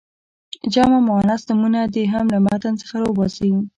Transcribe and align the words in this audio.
جمع 0.73 0.97
مؤنث 1.07 1.41
نومونه 1.47 1.81
دې 1.93 2.03
هم 2.13 2.25
له 2.33 2.39
متن 2.45 2.73
څخه 2.81 2.95
را 3.01 3.07
وباسي. 3.09 3.51